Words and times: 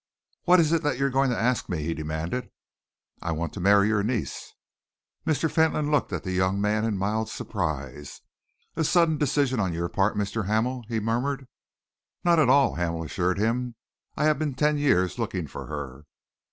"What 0.45 0.59
is 0.59 0.71
it 0.71 0.81
that 0.81 0.97
you 0.97 1.05
are 1.05 1.11
going 1.11 1.29
to 1.29 1.37
ask 1.39 1.69
me?" 1.69 1.83
he 1.83 1.93
demanded. 1.93 2.49
"I 3.21 3.31
want 3.33 3.53
to 3.53 3.59
marry 3.59 3.89
your 3.89 4.01
niece." 4.01 4.55
Mr. 5.27 5.47
Fentolin 5.47 5.91
looked 5.91 6.11
at 6.11 6.23
the 6.23 6.31
young 6.31 6.59
man 6.59 6.85
in 6.85 6.97
mild 6.97 7.29
surprise. 7.29 8.21
"A 8.75 8.83
sudden 8.83 9.19
decision 9.19 9.59
on 9.59 9.73
your 9.73 9.89
part, 9.89 10.17
Mr. 10.17 10.47
Hamel?" 10.47 10.85
he 10.87 10.99
murmured. 10.99 11.47
"Not 12.23 12.39
at 12.39 12.49
all," 12.49 12.73
Hamel 12.77 13.03
assured 13.03 13.37
him. 13.37 13.75
"I 14.17 14.23
have 14.23 14.39
been 14.39 14.55
ten 14.55 14.79
years 14.79 15.19
looking 15.19 15.45
for 15.45 15.67
her." 15.67 16.05